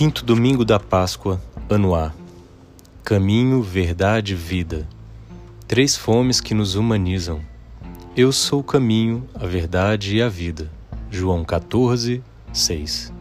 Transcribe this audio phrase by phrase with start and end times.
[0.00, 1.38] Quinto domingo da Páscoa,
[1.68, 2.10] ano A.
[3.04, 4.88] Caminho, verdade, vida.
[5.68, 7.42] Três fomes que nos humanizam.
[8.16, 10.70] Eu sou o caminho, a verdade e a vida.
[11.10, 13.12] João 14, 6.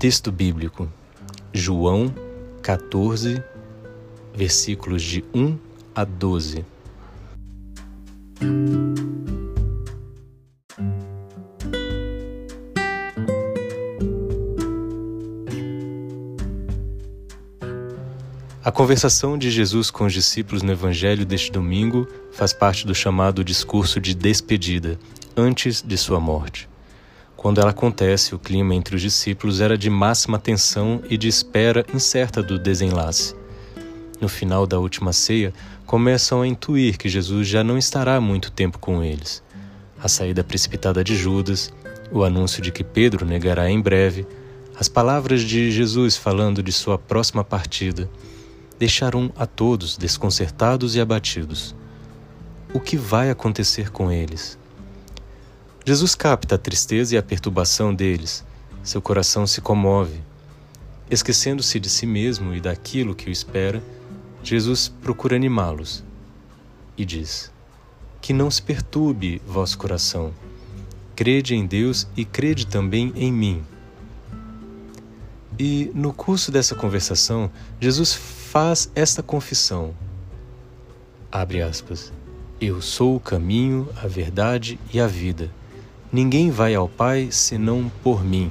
[0.00, 0.90] Texto bíblico:
[1.52, 2.14] João
[2.62, 3.44] 14,
[4.34, 5.58] versículos de 1
[5.94, 6.64] a 12.
[18.64, 23.44] A conversação de Jesus com os discípulos no Evangelho deste domingo faz parte do chamado
[23.44, 24.98] discurso de despedida,
[25.36, 26.70] antes de sua morte.
[27.40, 31.86] Quando ela acontece, o clima entre os discípulos era de máxima tensão e de espera
[31.94, 33.34] incerta do desenlace.
[34.20, 35.50] No final da última ceia,
[35.86, 39.42] começam a intuir que Jesus já não estará muito tempo com eles.
[39.98, 41.72] A saída precipitada de Judas,
[42.12, 44.26] o anúncio de que Pedro negará em breve,
[44.78, 48.06] as palavras de Jesus falando de sua próxima partida,
[48.78, 51.74] deixaram a todos desconcertados e abatidos.
[52.74, 54.59] O que vai acontecer com eles?
[55.90, 58.44] Jesus capta a tristeza e a perturbação deles.
[58.80, 60.20] Seu coração se comove.
[61.10, 63.82] Esquecendo-se de si mesmo e daquilo que o espera,
[64.40, 66.04] Jesus procura animá-los
[66.96, 67.50] e diz:
[68.20, 70.32] Que não se perturbe vosso coração.
[71.16, 73.64] Crede em Deus e crede também em mim.
[75.58, 79.92] E no curso dessa conversação, Jesus faz esta confissão.
[81.32, 82.12] Abre aspas.
[82.60, 85.50] Eu sou o caminho, a verdade e a vida.
[86.12, 88.50] Ninguém vai ao Pai senão por mim.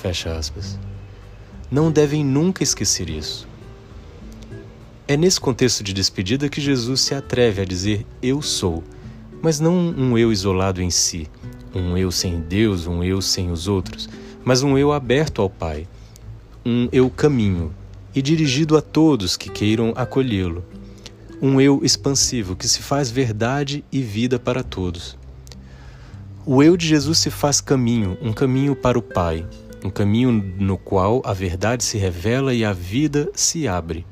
[0.00, 0.76] Fecha aspas.
[1.70, 3.46] Não devem nunca esquecer isso.
[5.06, 8.82] É nesse contexto de despedida que Jesus se atreve a dizer eu sou,
[9.40, 11.30] mas não um eu isolado em si,
[11.72, 14.08] um eu sem Deus, um eu sem os outros,
[14.44, 15.86] mas um eu aberto ao Pai,
[16.66, 17.72] um eu caminho
[18.12, 20.64] e dirigido a todos que queiram acolhê-lo,
[21.40, 25.21] um eu expansivo que se faz verdade e vida para todos.
[26.44, 29.46] O eu de Jesus se faz caminho, um caminho para o Pai,
[29.84, 34.04] um caminho no qual a verdade se revela e a vida se abre.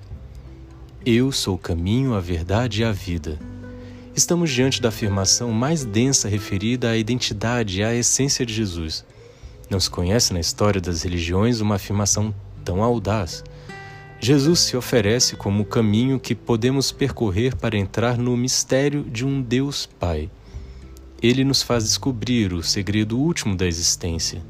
[1.05, 3.37] Eu sou o caminho, a verdade e a vida.
[4.15, 9.05] Estamos diante da afirmação mais densa referida à identidade e à essência de Jesus.
[9.69, 12.33] Não se conhece na história das religiões uma afirmação
[12.65, 13.43] tão audaz.
[14.21, 19.43] Jesus se oferece como o caminho que podemos percorrer para entrar no mistério de um
[19.43, 20.31] Deus Pai
[21.23, 24.43] ele nos faz descobrir o segredo último da existência.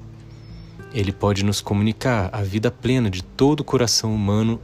[0.92, 4.60] Ele pode nos comunicar a vida plena de todo coração humano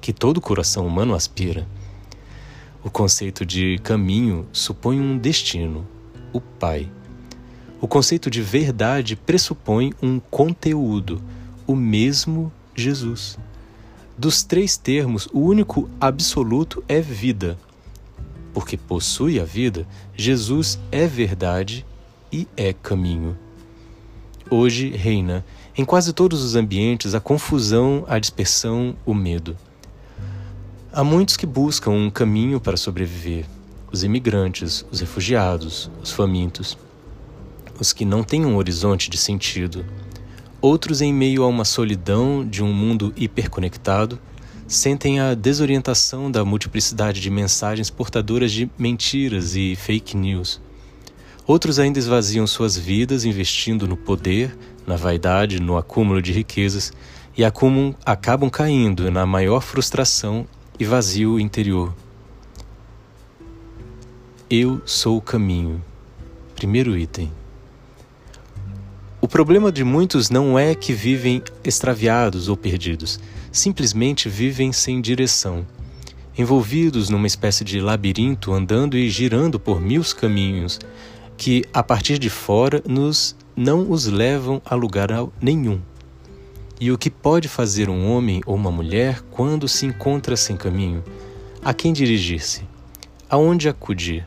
[0.00, 1.66] que todo coração humano aspira.
[2.82, 5.86] O conceito de caminho supõe um destino,
[6.32, 6.88] o Pai.
[7.80, 11.20] O conceito de verdade pressupõe um conteúdo,
[11.66, 13.38] o mesmo Jesus.
[14.16, 17.58] Dos três termos, o único absoluto é vida,
[18.56, 19.86] porque possui a vida,
[20.16, 21.84] Jesus é verdade
[22.32, 23.36] e é caminho.
[24.50, 25.44] Hoje reina
[25.76, 29.54] em quase todos os ambientes a confusão, a dispersão, o medo.
[30.90, 33.44] Há muitos que buscam um caminho para sobreviver:
[33.92, 36.78] os imigrantes, os refugiados, os famintos,
[37.78, 39.84] os que não têm um horizonte de sentido.
[40.62, 44.18] Outros, em meio a uma solidão de um mundo hiperconectado,
[44.66, 50.60] sentem a desorientação da multiplicidade de mensagens portadoras de mentiras e fake news.
[51.46, 54.56] Outros ainda esvaziam suas vidas investindo no poder,
[54.86, 56.92] na vaidade, no acúmulo de riquezas
[57.36, 60.46] e acumam, acabam caindo na maior frustração
[60.78, 61.94] e vazio interior.
[64.50, 65.82] Eu sou o caminho.
[66.54, 67.30] Primeiro item.
[69.26, 73.18] O problema de muitos não é que vivem extraviados ou perdidos,
[73.50, 75.66] simplesmente vivem sem direção,
[76.38, 80.78] envolvidos numa espécie de labirinto andando e girando por mil caminhos
[81.36, 85.08] que, a partir de fora, nos não os levam a lugar
[85.42, 85.80] nenhum.
[86.80, 91.02] E o que pode fazer um homem ou uma mulher quando se encontra sem caminho?
[91.64, 92.62] A quem dirigir-se?
[93.28, 94.24] Aonde acudir?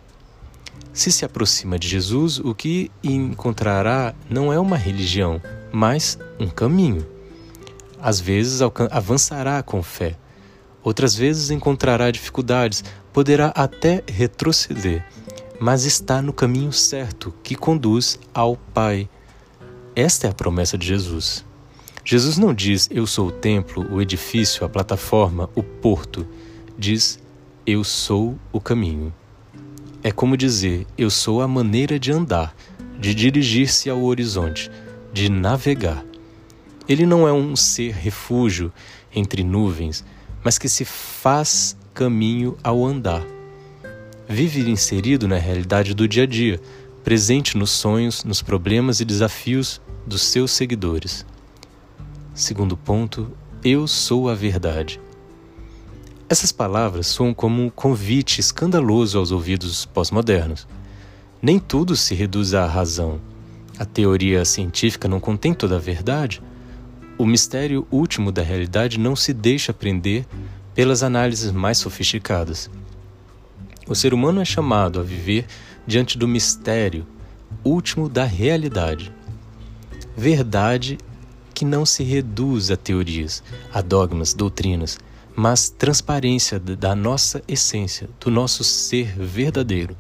[0.99, 5.41] Se se aproxima de Jesus, o que encontrará não é uma religião,
[5.71, 7.07] mas um caminho.
[8.01, 8.59] Às vezes
[8.91, 10.17] avançará com fé,
[10.83, 15.07] outras vezes encontrará dificuldades, poderá até retroceder,
[15.57, 19.07] mas está no caminho certo que conduz ao Pai.
[19.95, 21.45] Esta é a promessa de Jesus.
[22.03, 26.27] Jesus não diz eu sou o templo, o edifício, a plataforma, o porto.
[26.77, 27.17] Diz
[27.65, 29.13] eu sou o caminho.
[30.01, 32.55] É como dizer eu sou a maneira de andar,
[32.99, 34.71] de dirigir-se ao horizonte,
[35.11, 36.05] de navegar.
[36.87, 38.71] Ele não é um ser refúgio
[39.13, 40.05] entre nuvens,
[40.43, 43.25] mas que se faz caminho ao andar.
[44.27, 46.61] Vive inserido na realidade do dia a dia,
[47.03, 51.25] presente nos sonhos, nos problemas e desafios dos seus seguidores.
[52.33, 53.31] Segundo ponto,
[53.63, 54.99] eu sou a verdade.
[56.29, 60.67] Essas palavras soam como um convite escandaloso aos ouvidos pós-modernos.
[61.41, 63.19] Nem tudo se reduz à razão.
[63.79, 66.39] A teoria científica não contém toda a verdade.
[67.17, 70.27] O mistério último da realidade não se deixa aprender
[70.75, 72.69] pelas análises mais sofisticadas.
[73.87, 75.47] O ser humano é chamado a viver
[75.87, 77.07] diante do mistério
[77.63, 79.11] último da realidade.
[80.15, 80.99] Verdade
[81.55, 83.41] que não se reduz a teorias,
[83.73, 84.99] a dogmas, doutrinas,
[85.39, 89.95] mas transparência da nossa essência, do nosso ser verdadeiro.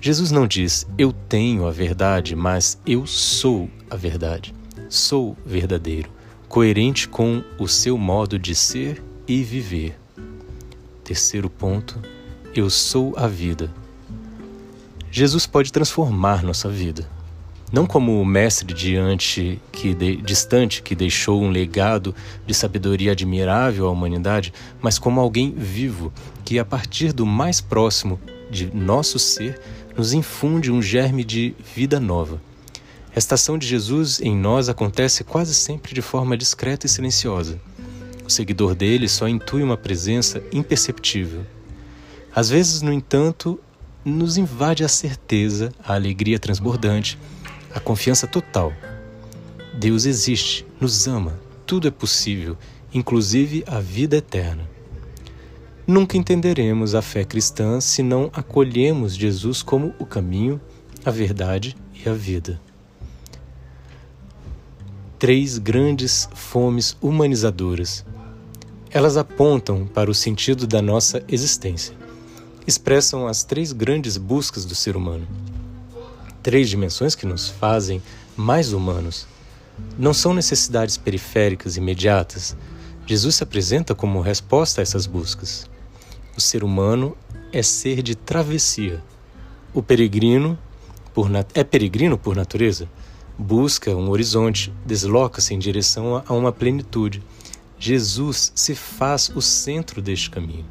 [0.00, 4.54] Jesus não diz eu tenho a verdade, mas eu sou a verdade.
[4.88, 6.08] Sou verdadeiro,
[6.48, 9.98] coerente com o seu modo de ser e viver.
[11.02, 12.00] Terceiro ponto
[12.54, 13.74] eu sou a vida.
[15.10, 17.10] Jesus pode transformar nossa vida.
[17.70, 22.14] Não como o mestre diante que de, distante que deixou um legado
[22.46, 26.12] de sabedoria admirável à humanidade, mas como alguém vivo
[26.44, 28.18] que a partir do mais próximo
[28.50, 29.60] de nosso ser
[29.96, 32.40] nos infunde um germe de vida nova.
[33.14, 37.60] Esta ação de Jesus em nós acontece quase sempre de forma discreta e silenciosa.
[38.24, 41.44] O seguidor dele só intui uma presença imperceptível,
[42.38, 43.58] às vezes, no entanto,
[44.04, 47.18] nos invade a certeza, a alegria transbordante,
[47.78, 48.72] a confiança total.
[49.72, 52.58] Deus existe, nos ama, tudo é possível,
[52.92, 54.68] inclusive a vida eterna.
[55.86, 60.60] Nunca entenderemos a fé cristã se não acolhemos Jesus como o caminho,
[61.04, 62.60] a verdade e a vida.
[65.18, 68.04] Três grandes fomes humanizadoras.
[68.90, 71.96] Elas apontam para o sentido da nossa existência
[72.68, 75.26] expressam as três grandes buscas do ser humano.
[76.48, 78.02] Três dimensões que nos fazem
[78.34, 79.26] mais humanos.
[79.98, 82.56] Não são necessidades periféricas imediatas.
[83.06, 85.68] Jesus se apresenta como resposta a essas buscas.
[86.34, 87.14] O ser humano
[87.52, 89.04] é ser de travessia.
[89.74, 90.58] O peregrino
[91.12, 92.88] por é peregrino por natureza.
[93.36, 97.22] Busca um horizonte, desloca-se em direção a uma plenitude.
[97.78, 100.64] Jesus se faz o centro deste caminho.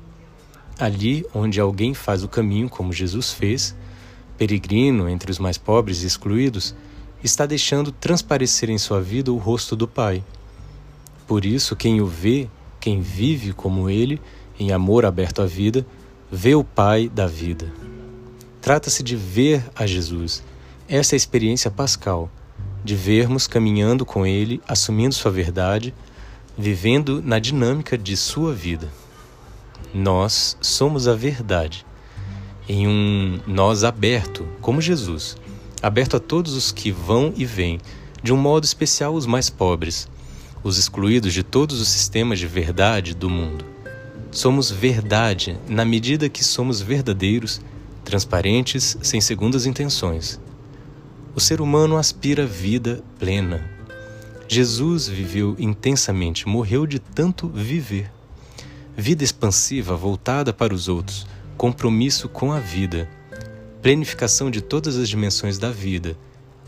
[0.80, 3.76] Ali onde alguém faz o caminho como Jesus fez,
[4.38, 6.76] peregrino entre os mais pobres e excluídos,
[7.24, 10.24] está deixando transparecer em sua vida o rosto do Pai.
[11.26, 12.48] Por isso, quem o vê,
[12.80, 14.22] quem vive como ele,
[14.60, 15.86] em amor aberto à vida,
[16.32, 17.72] vê o Pai da vida.
[18.62, 20.44] Trata-se de ver a Jesus.
[20.88, 22.30] Essa é a experiência pascal,
[22.84, 25.94] de vermos caminhando com ele, assumindo sua verdade,
[26.58, 28.90] vivendo na dinâmica de sua vida.
[29.94, 31.86] Nós somos a verdade,
[32.68, 35.38] em um nós aberto, como Jesus,
[35.82, 37.80] aberto a todos os que vão e vêm,
[38.22, 40.08] de um modo especial os mais pobres,
[40.64, 43.66] os excluídos de todos os sistemas de verdade do mundo.
[44.32, 47.62] Somos verdade na medida que somos verdadeiros,
[48.04, 50.40] transparentes, sem segundas intenções.
[51.36, 53.64] O ser humano aspira vida plena.
[54.48, 58.12] Jesus viveu intensamente, morreu de tanto viver
[58.98, 63.10] vida expansiva voltada para os outros, compromisso com a vida,
[63.82, 66.16] planificação de todas as dimensões da vida,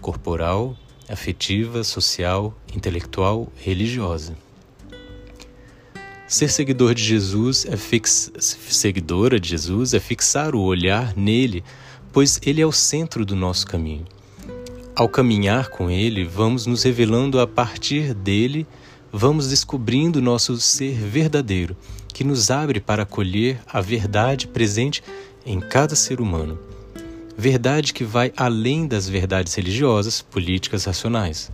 [0.02, 0.76] corporal,
[1.08, 4.36] afetiva, social, intelectual, religiosa.
[6.28, 8.32] Ser seguidor de Jesus é fix...
[8.40, 11.64] seguidora de Jesus é fixar o olhar nele,
[12.12, 14.06] pois ele é o centro do nosso caminho.
[14.96, 18.66] Ao caminhar com ele, vamos nos revelando a partir dele,
[19.12, 21.78] vamos descobrindo nosso ser verdadeiro
[22.14, 25.04] que nos abre para acolher a verdade presente
[25.46, 26.60] em cada ser humano.
[27.38, 31.50] Verdade que vai além das verdades religiosas, políticas, racionais.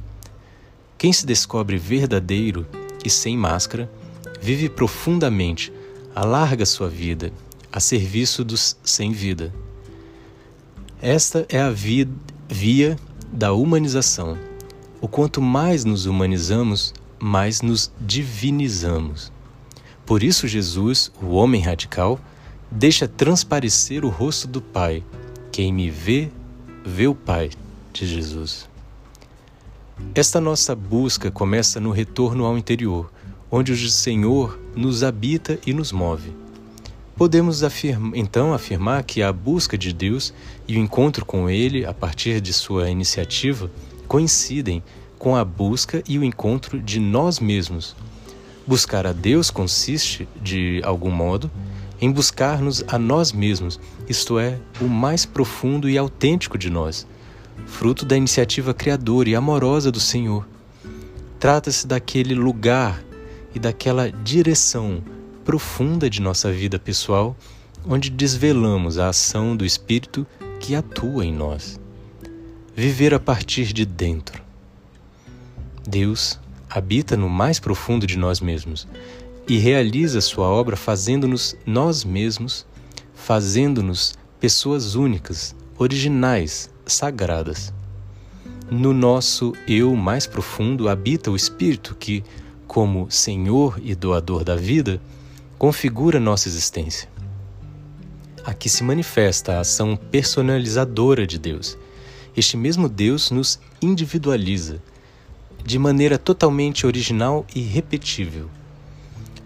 [0.98, 2.66] Quem se descobre verdadeiro
[3.04, 3.92] e sem máscara,
[4.42, 5.72] vive profundamente,
[6.16, 7.32] alarga sua vida
[7.72, 9.54] a serviço dos sem vida.
[11.02, 12.98] Esta é a via
[13.32, 14.38] da humanização.
[15.02, 19.32] O quanto mais nos humanizamos, mais nos divinizamos.
[20.06, 22.20] Por isso, Jesus, o homem radical,
[22.70, 25.04] deixa transparecer o rosto do Pai.
[25.52, 26.30] Quem me vê,
[26.86, 27.50] vê o Pai
[27.92, 28.70] de Jesus.
[30.14, 33.12] Esta nossa busca começa no retorno ao interior,
[33.50, 36.32] onde o Senhor nos habita e nos move.
[37.16, 40.34] Podemos afirma, então afirmar que a busca de Deus
[40.68, 43.72] e o encontro com Ele, a partir de sua iniciativa,
[44.08, 44.84] coincidem
[45.18, 47.96] com a busca e o encontro de nós mesmos.
[48.68, 51.52] Buscar a Deus consiste, de algum modo,
[52.02, 53.80] em buscar-nos a nós mesmos,
[54.10, 57.08] isto é, o mais profundo e autêntico de nós,
[57.68, 60.48] fruto da iniciativa criadora e amorosa do Senhor.
[61.40, 63.04] Trata-se daquele lugar
[63.54, 65.04] e daquela direção
[65.44, 67.38] profunda de nossa vida pessoal,
[67.88, 70.26] onde desvelamos a ação do Espírito
[70.60, 71.80] que atua em nós.
[72.76, 74.42] Viver a partir de dentro.
[75.88, 76.40] Deus
[76.78, 78.86] habita no mais profundo de nós mesmos
[79.48, 82.66] e realiza sua obra fazendo-nos nós mesmos,
[83.14, 87.74] fazendo-nos pessoas únicas, originais, sagradas.
[88.70, 92.24] No nosso eu mais profundo habita o Espírito que,
[92.68, 95.00] como Senhor e doador da vida,
[95.58, 97.08] configura nossa existência.
[98.44, 101.78] Aqui se manifesta a ação personalizadora de Deus.
[102.36, 104.82] Este mesmo Deus nos individualiza
[105.66, 108.50] de maneira totalmente original e repetível.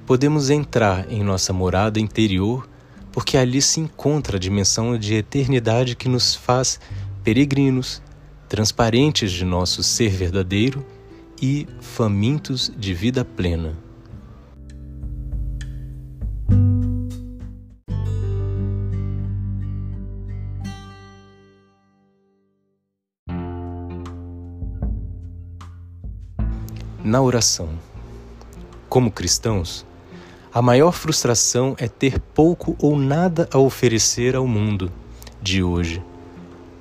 [0.05, 2.67] Podemos entrar em nossa morada interior
[3.11, 6.79] porque ali se encontra a dimensão de eternidade que nos faz
[7.23, 8.01] peregrinos,
[8.49, 10.85] transparentes de nosso ser verdadeiro
[11.41, 13.88] e famintos de vida plena.
[27.09, 27.69] Na oração.
[28.87, 29.83] Como cristãos,
[30.53, 34.91] a maior frustração é ter pouco ou nada a oferecer ao mundo
[35.41, 36.03] de hoje.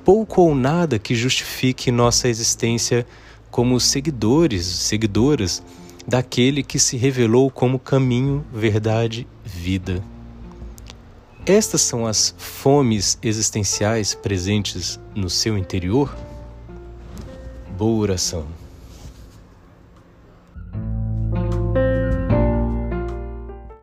[0.05, 3.07] Pouco ou nada que justifique nossa existência
[3.51, 5.63] como seguidores, seguidoras
[6.07, 10.05] daquele que se revelou como caminho, verdade, vida.
[11.47, 16.15] Estas são as fomes existenciais presentes no seu interior?
[17.79, 18.58] Boa oração.